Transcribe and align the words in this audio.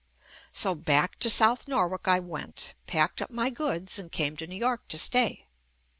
So 0.51 0.73
back 0.73 1.19
to 1.19 1.29
South 1.29 1.67
Norwalk 1.67 2.07
I 2.07 2.17
went, 2.19 2.73
packed 2.87 3.21
up 3.21 3.29
my 3.29 3.51
goods 3.51 3.99
and 3.99 4.11
came 4.11 4.35
to 4.37 4.47
New 4.47 4.57
York 4.57 4.87
to 4.87 4.97
stay. 4.97 5.45